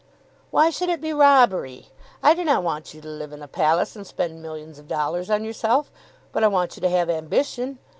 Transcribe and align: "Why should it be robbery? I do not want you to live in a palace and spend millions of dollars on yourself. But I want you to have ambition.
"Why 0.49 0.71
should 0.71 0.89
it 0.89 0.99
be 0.99 1.13
robbery? 1.13 1.89
I 2.23 2.33
do 2.33 2.43
not 2.43 2.63
want 2.63 2.95
you 2.95 3.01
to 3.01 3.07
live 3.07 3.31
in 3.33 3.43
a 3.43 3.47
palace 3.47 3.95
and 3.95 4.07
spend 4.07 4.41
millions 4.41 4.79
of 4.79 4.87
dollars 4.87 5.29
on 5.29 5.43
yourself. 5.43 5.91
But 6.31 6.43
I 6.43 6.47
want 6.47 6.75
you 6.75 6.81
to 6.81 6.89
have 6.89 7.07
ambition. 7.07 7.77